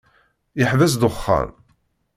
[0.59, 1.49] Yeḥbes ddexxan.